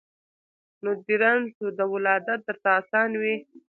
[0.83, 1.47] نو دي رنځ
[1.77, 3.35] د ولادت درته آسان وي